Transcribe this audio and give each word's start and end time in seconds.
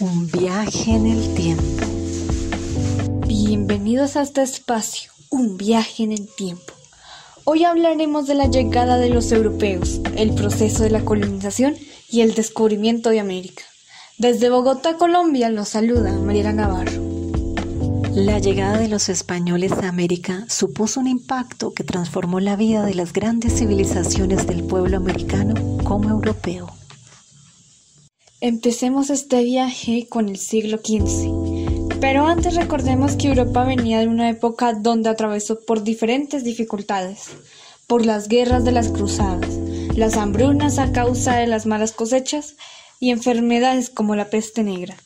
Un 0.00 0.26
viaje 0.30 0.90
en 0.90 1.06
el 1.06 1.34
tiempo. 1.34 1.84
Bienvenidos 3.26 4.16
a 4.16 4.22
este 4.22 4.42
espacio, 4.42 5.12
un 5.30 5.58
viaje 5.58 6.02
en 6.02 6.12
el 6.12 6.28
tiempo. 6.34 6.72
Hoy 7.44 7.64
hablaremos 7.64 8.26
de 8.26 8.34
la 8.34 8.46
llegada 8.46 8.96
de 8.96 9.10
los 9.10 9.32
europeos, 9.32 10.00
el 10.16 10.34
proceso 10.34 10.82
de 10.82 10.90
la 10.90 11.04
colonización 11.04 11.76
y 12.10 12.22
el 12.22 12.34
descubrimiento 12.34 13.10
de 13.10 13.20
América. 13.20 13.64
Desde 14.16 14.48
Bogotá, 14.48 14.96
Colombia, 14.96 15.50
los 15.50 15.68
saluda 15.68 16.12
Mariela 16.12 16.52
Navarro. 16.52 17.02
La 18.14 18.38
llegada 18.38 18.78
de 18.78 18.88
los 18.88 19.10
españoles 19.10 19.72
a 19.72 19.88
América 19.88 20.46
supuso 20.48 21.00
un 21.00 21.06
impacto 21.06 21.74
que 21.74 21.84
transformó 21.84 22.40
la 22.40 22.56
vida 22.56 22.82
de 22.82 22.94
las 22.94 23.12
grandes 23.12 23.58
civilizaciones 23.58 24.46
del 24.46 24.64
pueblo 24.64 24.96
americano 24.96 25.54
como 25.84 26.08
europeo. 26.08 26.75
Empecemos 28.42 29.08
este 29.08 29.42
viaje 29.44 30.08
con 30.10 30.28
el 30.28 30.36
siglo 30.36 30.76
XV. 30.76 31.96
Pero 32.02 32.26
antes 32.26 32.54
recordemos 32.54 33.16
que 33.16 33.28
Europa 33.28 33.64
venía 33.64 34.00
de 34.00 34.08
una 34.08 34.28
época 34.28 34.74
donde 34.74 35.08
atravesó 35.08 35.58
por 35.60 35.82
diferentes 35.82 36.44
dificultades, 36.44 37.30
por 37.86 38.04
las 38.04 38.28
guerras 38.28 38.62
de 38.62 38.72
las 38.72 38.90
cruzadas, 38.90 39.48
las 39.94 40.18
hambrunas 40.18 40.78
a 40.78 40.92
causa 40.92 41.36
de 41.36 41.46
las 41.46 41.64
malas 41.64 41.92
cosechas 41.92 42.56
y 43.00 43.10
enfermedades 43.10 43.88
como 43.88 44.14
la 44.16 44.28
peste 44.28 44.62
negra. 44.62 44.98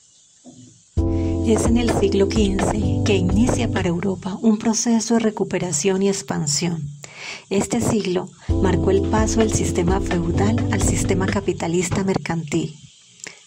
Es 1.47 1.67
en 1.67 1.77
el 1.77 1.97
siglo 2.01 2.27
XV 2.27 3.05
que 3.05 3.15
inicia 3.15 3.71
para 3.71 3.91
Europa 3.91 4.39
un 4.43 4.59
proceso 4.59 5.15
de 5.15 5.21
recuperación 5.21 6.03
y 6.03 6.09
expansión. 6.09 6.83
Este 7.49 7.81
siglo 7.81 8.29
marcó 8.61 8.91
el 8.91 9.03
paso 9.03 9.39
del 9.39 9.53
sistema 9.53 10.01
feudal 10.01 10.69
al 10.73 10.83
sistema 10.83 11.27
capitalista 11.27 12.03
mercantil 12.03 12.75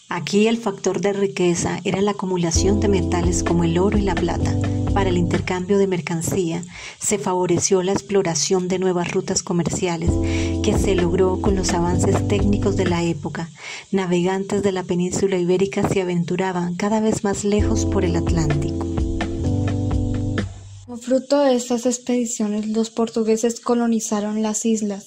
Aquí 0.08 0.46
el 0.46 0.58
factor 0.58 1.00
de 1.00 1.12
riqueza 1.12 1.80
era 1.84 2.00
la 2.00 2.12
acumulación 2.12 2.78
de 2.80 2.88
metales 2.88 3.42
como 3.42 3.64
el 3.64 3.78
oro 3.78 3.98
y 3.98 4.02
la 4.02 4.14
plata. 4.14 4.54
Para 4.92 5.10
el 5.10 5.16
intercambio 5.16 5.76
de 5.76 5.88
mercancía 5.88 6.62
se 7.00 7.18
favoreció 7.18 7.82
la 7.82 7.92
exploración 7.92 8.68
de 8.68 8.78
nuevas 8.78 9.10
rutas 9.10 9.42
comerciales 9.42 10.10
que 10.62 10.78
se 10.78 10.94
logró 10.94 11.40
con 11.40 11.56
los 11.56 11.72
avances 11.72 12.28
técnicos 12.28 12.76
de 12.76 12.86
la 12.86 13.02
época. 13.02 13.50
Navegantes 13.90 14.62
de 14.62 14.72
la 14.72 14.84
península 14.84 15.36
ibérica 15.36 15.88
se 15.88 16.02
aventuraban 16.02 16.76
cada 16.76 17.00
vez 17.00 17.24
más 17.24 17.44
lejos 17.44 17.84
por 17.86 18.04
el 18.04 18.14
Atlántico. 18.14 18.86
Como 20.84 20.96
fruto 20.98 21.40
de 21.40 21.56
estas 21.56 21.86
expediciones, 21.86 22.68
los 22.68 22.90
portugueses 22.90 23.58
colonizaron 23.58 24.42
las 24.42 24.64
islas 24.64 25.06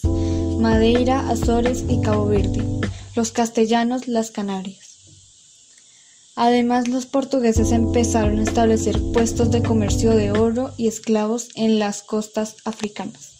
Madeira, 0.59 1.29
Azores 1.29 1.85
y 1.87 2.01
Cabo 2.01 2.25
Verde, 2.25 2.61
los 3.15 3.31
castellanos 3.31 4.07
las 4.07 4.31
Canarias. 4.31 4.86
Además, 6.39 6.87
los 6.87 7.07
portugueses 7.07 7.71
empezaron 7.71 8.37
a 8.37 8.43
establecer 8.43 9.01
puestos 9.11 9.49
de 9.49 9.63
comercio 9.63 10.11
de 10.11 10.31
oro 10.31 10.71
y 10.77 10.87
esclavos 10.87 11.49
en 11.55 11.79
las 11.79 12.03
costas 12.03 12.57
africanas. 12.63 13.33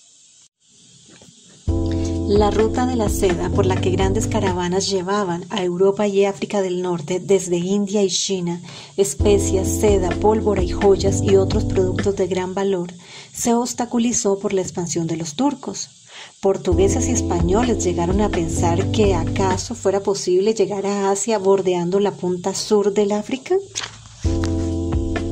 La 2.27 2.49
ruta 2.49 2.87
de 2.87 2.95
la 2.95 3.07
seda 3.07 3.49
por 3.51 3.67
la 3.67 3.79
que 3.79 3.91
grandes 3.91 4.25
caravanas 4.25 4.89
llevaban 4.89 5.45
a 5.51 5.63
Europa 5.63 6.07
y 6.07 6.25
África 6.25 6.63
del 6.63 6.81
Norte 6.81 7.19
desde 7.19 7.57
India 7.57 8.01
y 8.01 8.09
China 8.09 8.61
especias, 8.97 9.67
seda, 9.79 10.09
pólvora 10.09 10.63
y 10.63 10.71
joyas 10.71 11.21
y 11.21 11.35
otros 11.35 11.65
productos 11.65 12.15
de 12.15 12.25
gran 12.25 12.55
valor 12.55 12.91
se 13.31 13.53
obstaculizó 13.53 14.39
por 14.39 14.53
la 14.53 14.61
expansión 14.61 15.05
de 15.05 15.17
los 15.17 15.35
turcos. 15.35 16.06
Portugueses 16.41 17.07
y 17.07 17.11
españoles 17.11 17.83
llegaron 17.83 18.21
a 18.21 18.29
pensar 18.29 18.91
que 18.91 19.15
acaso 19.15 19.75
fuera 19.75 20.01
posible 20.01 20.53
llegar 20.53 20.85
a 20.85 21.11
Asia 21.11 21.37
bordeando 21.37 21.99
la 21.99 22.11
punta 22.11 22.53
sur 22.53 22.93
del 22.93 23.11
África. 23.11 23.55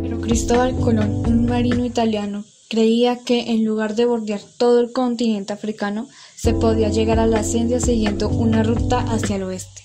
Pero 0.01 0.19
Cristóbal 0.19 0.75
Colón, 0.79 1.23
un 1.27 1.45
marino 1.45 1.85
italiano, 1.85 2.43
creía 2.69 3.19
que 3.19 3.51
en 3.51 3.63
lugar 3.63 3.95
de 3.95 4.05
bordear 4.05 4.41
todo 4.57 4.79
el 4.79 4.91
continente 4.91 5.53
africano, 5.53 6.07
se 6.35 6.53
podía 6.53 6.89
llegar 6.89 7.19
a 7.19 7.27
la 7.27 7.43
India 7.43 7.79
siguiendo 7.79 8.29
una 8.29 8.63
ruta 8.63 8.99
hacia 8.99 9.37
el 9.37 9.43
oeste. 9.43 9.84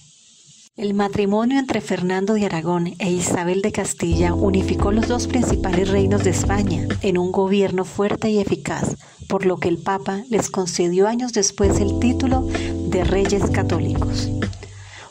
El 0.76 0.94
matrimonio 0.94 1.58
entre 1.58 1.80
Fernando 1.80 2.34
de 2.34 2.46
Aragón 2.46 2.94
e 3.00 3.10
Isabel 3.10 3.60
de 3.60 3.72
Castilla 3.72 4.34
unificó 4.34 4.92
los 4.92 5.08
dos 5.08 5.26
principales 5.26 5.90
reinos 5.90 6.22
de 6.22 6.30
España 6.30 6.86
en 7.02 7.18
un 7.18 7.32
gobierno 7.32 7.84
fuerte 7.84 8.30
y 8.30 8.38
eficaz, 8.38 8.96
por 9.28 9.46
lo 9.46 9.58
que 9.58 9.68
el 9.68 9.78
Papa 9.78 10.22
les 10.30 10.48
concedió 10.48 11.08
años 11.08 11.32
después 11.32 11.80
el 11.80 11.98
título 11.98 12.42
de 12.88 13.02
Reyes 13.02 13.50
Católicos. 13.50 14.30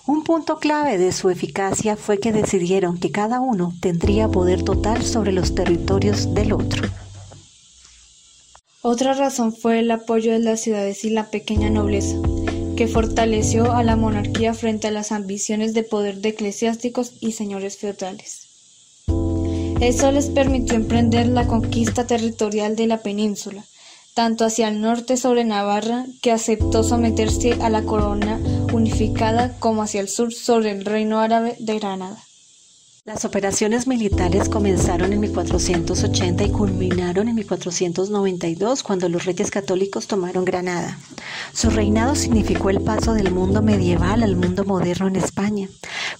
Un 0.08 0.24
punto 0.24 0.60
clave 0.60 0.98
de 0.98 1.12
su 1.12 1.30
eficacia 1.30 1.98
fue 1.98 2.20
que 2.20 2.32
decidieron 2.32 2.98
que 2.98 3.12
cada 3.12 3.42
uno 3.42 3.74
tendría 3.82 4.30
poder 4.30 4.64
total 4.64 5.04
sobre 5.04 5.34
los 5.34 5.54
territorios 5.56 6.34
del 6.34 6.54
otro. 6.54 6.88
Otra 8.82 9.14
razón 9.14 9.54
fue 9.54 9.80
el 9.80 9.92
apoyo 9.92 10.32
de 10.32 10.40
las 10.40 10.62
ciudades 10.62 11.04
y 11.04 11.10
la 11.10 11.30
pequeña 11.30 11.70
nobleza, 11.70 12.16
que 12.80 12.88
fortaleció 12.88 13.74
a 13.74 13.84
la 13.84 13.98
monarquía 13.98 14.54
frente 14.54 14.88
a 14.88 14.92
las 14.92 15.12
ambiciones 15.12 15.74
de 15.74 15.84
poder 15.84 16.22
de 16.22 16.30
eclesiásticos 16.30 17.12
y 17.20 17.34
señores 17.34 17.76
feudales. 17.76 18.48
Eso 19.82 20.14
les 20.14 20.30
permitió 20.30 20.78
emprender 20.78 21.28
la 21.28 21.46
conquista 21.46 22.08
territorial 22.08 22.78
de 22.78 22.88
la 22.88 23.00
península, 23.00 23.66
tanto 24.14 24.46
hacia 24.46 24.70
el 24.70 24.80
norte 24.80 25.18
sobre 25.18 25.44
Navarra, 25.44 26.06
que 26.22 26.32
aceptó 26.32 26.86
someterse 26.86 27.58
a 27.62 27.70
la 27.70 27.84
corona 27.84 28.40
unificada, 28.72 29.60
como 29.60 29.84
hacia 29.84 30.00
el 30.00 30.08
sur 30.08 30.34
sobre 30.34 30.72
el 30.72 30.86
reino 30.86 31.20
árabe 31.20 31.58
de 31.60 31.80
Granada. 31.80 32.29
Las 33.06 33.24
operaciones 33.24 33.88
militares 33.88 34.50
comenzaron 34.50 35.14
en 35.14 35.22
1480 35.22 36.44
y 36.44 36.52
culminaron 36.52 37.30
en 37.30 37.36
1492 37.36 38.84
cuando 38.84 39.08
los 39.08 39.24
reyes 39.24 39.50
católicos 39.52 40.08
tomaron 40.08 40.44
Granada. 40.44 40.98
Su 41.54 41.70
reinado 41.70 42.16
significó 42.16 42.70
el 42.70 42.82
paso 42.82 43.14
del 43.14 43.32
mundo 43.32 43.62
medieval 43.62 44.22
al 44.22 44.36
mundo 44.36 44.66
moderno 44.66 45.08
en 45.08 45.16
España. 45.16 45.70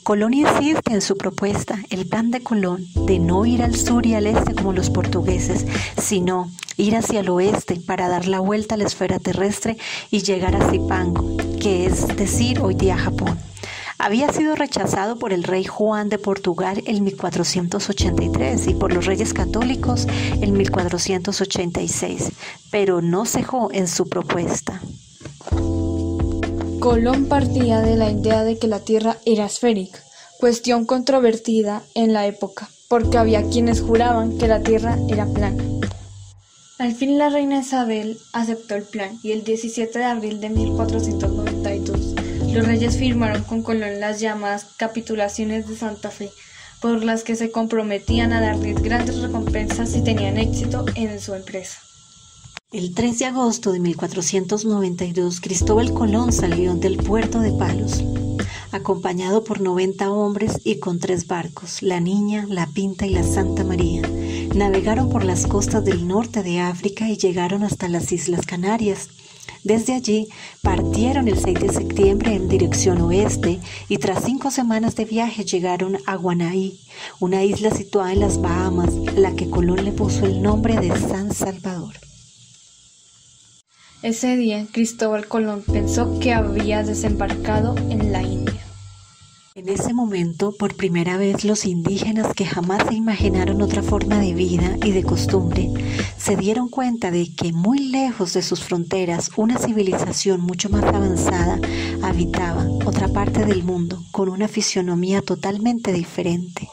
Colón 0.04 0.34
insiste 0.34 0.94
en 0.94 1.02
su 1.02 1.18
propuesta, 1.18 1.80
el 1.90 2.08
plan 2.08 2.32
de 2.32 2.42
Colón, 2.42 2.86
de 3.06 3.20
no 3.20 3.46
ir 3.46 3.62
al 3.62 3.76
sur 3.76 4.06
y 4.06 4.16
al 4.16 4.26
este 4.26 4.56
como 4.56 4.72
los 4.72 4.90
portugueses, 4.90 5.66
sino 6.02 6.50
ir 6.78 6.96
hacia 6.96 7.20
el 7.20 7.30
oeste 7.30 7.76
para 7.76 8.08
dar 8.08 8.26
la 8.26 8.40
vuelta 8.40 8.76
a 8.76 8.78
la 8.78 8.86
esfera 8.86 9.20
terrestre 9.20 9.78
y 10.12 10.22
llegar 10.22 10.56
a 10.56 10.72
Zipango, 10.72 11.36
que 11.60 11.86
es 11.86 12.08
decir, 12.08 12.62
hoy 12.62 12.74
día 12.74 12.98
Japón. 12.98 13.49
Había 14.02 14.32
sido 14.32 14.56
rechazado 14.56 15.18
por 15.20 15.34
el 15.34 15.44
rey 15.44 15.66
Juan 15.66 16.08
de 16.08 16.18
Portugal 16.18 16.82
en 16.86 17.04
1483 17.04 18.68
y 18.68 18.74
por 18.74 18.94
los 18.94 19.06
reyes 19.06 19.34
católicos 19.34 20.08
en 20.40 20.54
1486, 20.54 22.32
pero 22.72 23.02
no 23.02 23.26
cejó 23.26 23.70
en 23.74 23.90
su 23.90 24.08
propuesta. 24.08 24.82
Colón 26.80 27.26
partía 27.26 27.82
de 27.82 27.98
la 27.98 28.10
idea 28.10 28.46
de 28.46 28.58
que 28.58 28.68
la 28.68 28.80
Tierra 28.80 29.18
era 29.26 29.46
esférica, 29.46 30.00
cuestión 30.40 30.86
controvertida 30.86 31.84
en 31.94 32.14
la 32.14 32.26
época, 32.26 32.70
porque 32.88 33.18
había 33.18 33.50
quienes 33.50 33.82
juraban 33.82 34.38
que 34.38 34.48
la 34.48 34.62
Tierra 34.64 34.98
era 35.10 35.26
plana. 35.26 35.62
Al 36.78 36.94
fin 36.94 37.18
la 37.18 37.28
reina 37.28 37.60
Isabel 37.60 38.18
aceptó 38.32 38.76
el 38.76 38.84
plan 38.84 39.20
y 39.24 39.34
el 39.34 39.44
17 39.44 40.00
de 40.00 40.06
abril 40.06 40.40
de 40.40 40.50
1492 40.50 41.49
los 42.60 42.68
reyes 42.68 42.98
firmaron 42.98 43.44
con 43.44 43.64
Colón 43.64 44.02
las 44.02 44.20
llamadas 44.20 44.66
capitulaciones 44.76 45.66
de 45.70 45.78
Santa 45.78 46.12
Fe, 46.12 46.30
por 46.82 47.06
las 47.06 47.24
que 47.24 47.38
se 47.38 47.52
comprometían 47.52 48.34
a 48.34 48.42
darles 48.42 48.82
grandes 48.82 49.22
recompensas 49.22 49.90
si 49.90 50.04
tenían 50.04 50.38
éxito 50.38 50.84
en 50.96 51.22
su 51.22 51.36
empresa. 51.36 51.80
El 52.74 52.94
3 52.94 53.18
de 53.18 53.26
agosto 53.26 53.72
de 53.72 53.80
1492, 53.80 55.40
Cristóbal 55.40 55.94
Colón 55.94 56.34
salió 56.34 56.76
del 56.76 56.98
puerto 56.98 57.40
de 57.40 57.54
Palos, 57.54 58.04
acompañado 58.74 59.46
por 59.46 59.62
90 59.62 60.12
hombres 60.12 60.60
y 60.66 60.80
con 60.80 61.00
tres 61.00 61.28
barcos, 61.28 61.82
la 61.82 62.02
Niña, 62.02 62.46
la 62.50 62.68
Pinta 62.68 63.06
y 63.06 63.12
la 63.12 63.24
Santa 63.24 63.64
María. 63.64 64.02
Navegaron 64.54 65.10
por 65.10 65.24
las 65.24 65.48
costas 65.48 65.86
del 65.86 66.10
norte 66.10 66.44
de 66.44 66.60
África 66.60 67.08
y 67.08 67.16
llegaron 67.16 67.64
hasta 67.64 67.88
las 67.88 68.12
Islas 68.12 68.46
Canarias. 68.46 69.08
Desde 69.64 69.94
allí 69.94 70.28
partieron 70.62 71.28
el 71.28 71.38
6 71.38 71.60
de 71.60 71.70
septiembre 71.70 72.34
en 72.36 72.48
dirección 72.48 73.02
oeste 73.02 73.60
y 73.88 73.98
tras 73.98 74.24
cinco 74.24 74.52
semanas 74.52 74.96
de 74.96 75.06
viaje 75.06 75.44
llegaron 75.44 75.98
a 76.06 76.16
Guanaí, 76.16 76.80
una 77.20 77.44
isla 77.44 77.72
situada 77.72 78.14
en 78.14 78.20
las 78.20 78.42
Bahamas, 78.42 78.94
la 79.16 79.36
que 79.36 79.50
Colón 79.50 79.84
le 79.86 79.92
puso 79.92 80.26
el 80.26 80.42
nombre 80.42 80.76
de 80.78 80.98
San 80.98 81.34
Salvador. 81.34 81.96
Ese 84.02 84.38
día 84.38 84.66
Cristóbal 84.72 85.28
Colón 85.28 85.62
pensó 85.62 86.20
que 86.20 86.32
había 86.32 86.84
desembarcado 86.84 87.76
en 87.90 88.14
la 88.14 88.22
India. 88.22 88.49
En 89.60 89.68
ese 89.68 89.94
momento, 89.94 90.54
por 90.54 90.74
primera 90.78 91.18
vez, 91.18 91.44
los 91.44 91.66
indígenas 91.66 92.34
que 92.34 92.46
jamás 92.46 92.82
se 92.88 92.96
imaginaron 92.96 93.62
otra 93.62 93.84
forma 93.84 94.18
de 94.18 94.34
vida 94.34 94.78
y 94.86 94.92
de 94.92 95.04
costumbre, 95.04 95.70
se 96.18 96.38
dieron 96.38 96.70
cuenta 96.70 97.12
de 97.12 97.36
que 97.36 97.52
muy 97.52 97.80
lejos 97.90 98.32
de 98.32 98.42
sus 98.42 98.64
fronteras, 98.64 99.32
una 99.36 99.58
civilización 99.58 100.40
mucho 100.40 100.70
más 100.70 100.86
avanzada 100.86 101.60
habitaba 102.02 102.70
otra 102.86 103.10
parte 103.10 103.46
del 103.46 103.66
mundo 103.66 104.02
con 104.12 104.30
una 104.30 104.48
fisionomía 104.48 105.22
totalmente 105.22 105.92
diferente. 105.92 106.70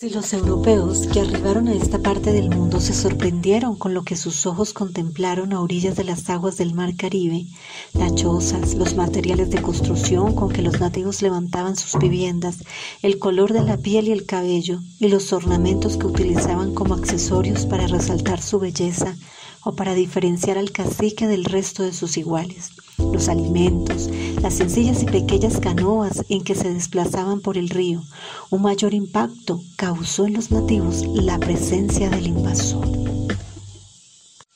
Los 0.00 0.32
europeos 0.32 1.08
que 1.08 1.18
arribaron 1.18 1.66
a 1.66 1.74
esta 1.74 1.98
parte 1.98 2.32
del 2.32 2.50
mundo 2.50 2.78
se 2.78 2.94
sorprendieron 2.94 3.74
con 3.74 3.94
lo 3.94 4.04
que 4.04 4.14
sus 4.14 4.46
ojos 4.46 4.72
contemplaron 4.72 5.52
a 5.52 5.60
orillas 5.60 5.96
de 5.96 6.04
las 6.04 6.30
aguas 6.30 6.56
del 6.56 6.72
mar 6.72 6.94
Caribe, 6.94 7.46
las 7.94 8.14
chozas, 8.14 8.74
los 8.74 8.94
materiales 8.94 9.50
de 9.50 9.60
construcción 9.60 10.36
con 10.36 10.50
que 10.50 10.62
los 10.62 10.78
nativos 10.78 11.20
levantaban 11.20 11.74
sus 11.74 11.98
viviendas, 11.98 12.58
el 13.02 13.18
color 13.18 13.52
de 13.52 13.64
la 13.64 13.76
piel 13.76 14.06
y 14.06 14.12
el 14.12 14.24
cabello, 14.24 14.78
y 15.00 15.08
los 15.08 15.32
ornamentos 15.32 15.96
que 15.96 16.06
utilizaban 16.06 16.74
como 16.74 16.94
accesorios 16.94 17.66
para 17.66 17.88
resaltar 17.88 18.40
su 18.40 18.60
belleza 18.60 19.16
o 19.64 19.74
para 19.74 19.94
diferenciar 19.94 20.58
al 20.58 20.72
cacique 20.72 21.26
del 21.26 21.44
resto 21.44 21.82
de 21.82 21.92
sus 21.92 22.16
iguales 22.16 22.70
los 23.12 23.28
alimentos, 23.28 24.10
las 24.42 24.54
sencillas 24.54 25.02
y 25.02 25.06
pequeñas 25.06 25.60
canoas 25.60 26.24
en 26.28 26.42
que 26.42 26.54
se 26.54 26.72
desplazaban 26.72 27.40
por 27.40 27.56
el 27.56 27.68
río. 27.68 28.02
Un 28.50 28.62
mayor 28.62 28.94
impacto 28.94 29.62
causó 29.76 30.26
en 30.26 30.34
los 30.34 30.50
nativos 30.50 31.04
la 31.06 31.38
presencia 31.38 32.10
del 32.10 32.26
invasor. 32.26 32.86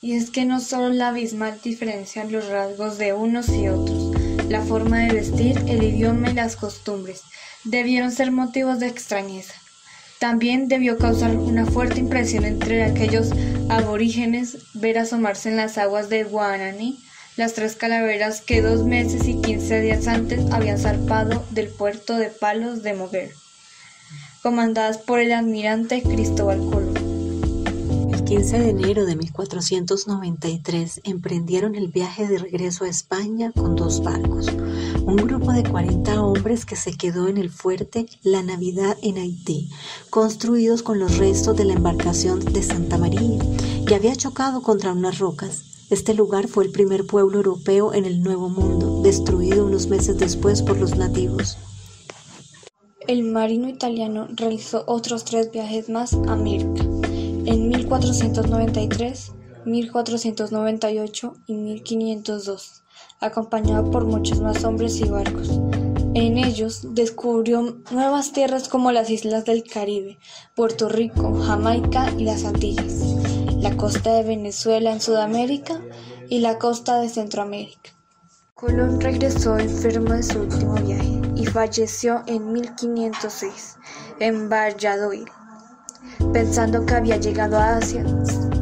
Y 0.01 0.13
es 0.13 0.29
que 0.29 0.45
no 0.45 0.59
solo 0.59 0.89
la 0.89 1.09
abismal 1.09 1.59
diferencia 1.63 2.25
los 2.25 2.47
rasgos 2.47 2.97
de 2.97 3.13
unos 3.13 3.49
y 3.49 3.69
otros, 3.69 4.11
la 4.49 4.61
forma 4.61 4.99
de 4.99 5.13
vestir, 5.13 5.63
el 5.67 5.81
idioma 5.81 6.31
y 6.31 6.33
las 6.33 6.57
costumbres 6.57 7.21
debieron 7.63 8.11
ser 8.11 8.31
motivos 8.31 8.79
de 8.79 8.87
extrañeza. 8.87 9.53
También 10.23 10.69
debió 10.69 10.97
causar 10.97 11.35
una 11.35 11.65
fuerte 11.65 11.99
impresión 11.99 12.45
entre 12.45 12.85
aquellos 12.85 13.31
aborígenes 13.67 14.57
ver 14.73 14.97
asomarse 14.97 15.49
en 15.49 15.57
las 15.57 15.77
aguas 15.77 16.07
de 16.07 16.23
Guanani 16.23 17.03
las 17.35 17.55
tres 17.55 17.75
calaveras 17.75 18.39
que 18.39 18.61
dos 18.61 18.85
meses 18.85 19.27
y 19.27 19.41
quince 19.41 19.81
días 19.81 20.07
antes 20.07 20.49
habían 20.53 20.79
zarpado 20.79 21.43
del 21.49 21.67
puerto 21.67 22.15
de 22.15 22.29
Palos 22.29 22.83
de 22.83 22.93
Moguer, 22.93 23.31
comandadas 24.41 24.97
por 24.97 25.19
el 25.19 25.33
almirante 25.33 26.01
Cristóbal 26.01 26.59
Colón. 26.59 26.92
El 28.23 28.29
15 28.29 28.59
de 28.59 28.69
enero 28.69 29.05
de 29.05 29.17
1493 29.17 31.01
emprendieron 31.03 31.75
el 31.75 31.89
viaje 31.89 32.25
de 32.25 32.37
regreso 32.37 32.85
a 32.85 32.87
España 32.87 33.51
con 33.51 33.75
dos 33.75 34.01
barcos, 34.01 34.47
un 35.05 35.17
grupo 35.17 35.51
de 35.51 35.69
40 35.69 36.23
hombres 36.23 36.65
que 36.65 36.77
se 36.77 36.95
quedó 36.95 37.27
en 37.27 37.37
el 37.37 37.49
fuerte 37.49 38.05
La 38.21 38.41
Navidad 38.41 38.97
en 39.01 39.17
Haití, 39.17 39.69
construidos 40.09 40.83
con 40.83 40.99
los 40.99 41.17
restos 41.17 41.57
de 41.57 41.65
la 41.65 41.73
embarcación 41.73 42.39
de 42.39 42.63
Santa 42.63 42.97
María, 42.97 43.39
que 43.85 43.95
había 43.95 44.15
chocado 44.15 44.61
contra 44.61 44.93
unas 44.93 45.19
rocas. 45.19 45.65
Este 45.89 46.13
lugar 46.13 46.47
fue 46.47 46.63
el 46.63 46.71
primer 46.71 47.05
pueblo 47.05 47.35
europeo 47.39 47.93
en 47.93 48.05
el 48.05 48.23
Nuevo 48.23 48.47
Mundo, 48.47 49.01
destruido 49.01 49.65
unos 49.65 49.87
meses 49.87 50.17
después 50.17 50.61
por 50.61 50.77
los 50.77 50.95
nativos. 50.95 51.57
El 53.05 53.23
marino 53.23 53.67
italiano 53.67 54.29
realizó 54.31 54.85
otros 54.87 55.25
tres 55.25 55.51
viajes 55.51 55.89
más 55.89 56.13
a 56.13 56.31
América, 56.31 56.85
en 57.45 57.69
1493, 57.69 59.31
1498 59.65 61.33
y 61.47 61.53
1502, 61.53 62.83
acompañado 63.19 63.91
por 63.91 64.05
muchos 64.05 64.41
más 64.41 64.63
hombres 64.63 64.99
y 64.99 65.09
barcos. 65.09 65.49
En 66.15 66.37
ellos 66.37 66.87
descubrió 66.93 67.79
nuevas 67.91 68.33
tierras 68.33 68.67
como 68.69 68.91
las 68.91 69.09
islas 69.09 69.45
del 69.45 69.63
Caribe, 69.63 70.19
Puerto 70.55 70.89
Rico, 70.89 71.33
Jamaica 71.33 72.13
y 72.17 72.23
las 72.23 72.43
Antillas 72.43 73.13
la 73.63 73.77
costa 73.77 74.15
de 74.15 74.23
Venezuela 74.23 74.91
en 74.91 74.99
Sudamérica 74.99 75.79
y 76.27 76.39
la 76.39 76.59
costa 76.59 76.99
de 76.99 77.07
Centroamérica. 77.07 77.91
Colón 78.55 78.99
regresó 78.99 79.57
enfermo 79.57 80.13
de 80.13 80.21
su 80.21 80.41
último 80.41 80.73
viaje 80.75 81.21
y 81.37 81.45
falleció 81.45 82.23
en 82.27 82.51
1506 82.51 83.77
en 84.19 84.49
Valladolid, 84.49 85.29
pensando 86.33 86.85
que 86.85 86.95
había 86.95 87.17
llegado 87.17 87.57
a 87.57 87.77
Asia 87.77 88.03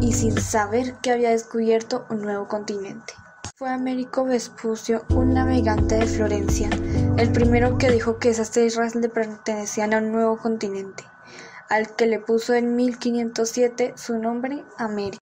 y 0.02 0.12
sin 0.14 0.40
saber 0.40 0.96
que 1.02 1.12
había 1.12 1.30
descubierto 1.30 2.06
un 2.10 2.22
nuevo 2.22 2.48
continente. 2.48 3.14
Fue 3.56 3.70
Américo 3.70 4.26
Vespucio, 4.26 5.06
un 5.10 5.34
navegante 5.34 5.96
de 5.96 6.06
Florencia, 6.06 6.70
el 7.18 7.32
primero 7.32 7.78
que 7.78 7.90
dijo 7.90 8.20
que 8.20 8.30
esas 8.30 8.52
tierras 8.52 8.96
le 8.96 9.08
pertenecían 9.08 9.94
a 9.94 10.00
un 10.00 10.12
nuevo 10.12 10.38
continente 10.38 11.04
al 11.70 11.96
que 11.96 12.06
le 12.06 12.20
puso 12.20 12.54
en 12.54 12.76
1507 12.76 13.94
su 13.96 14.18
nombre 14.18 14.66
América. 14.78 15.24